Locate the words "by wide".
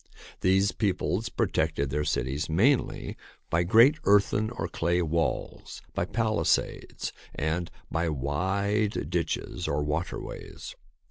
7.91-9.11